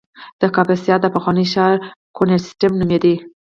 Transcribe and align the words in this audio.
د 0.41 0.43
کاپیسا 0.55 0.95
د 1.01 1.05
پخواني 1.15 1.45
ښار 1.51 1.73
کوینټیسیم 2.15 2.71
نومېده 2.79 3.13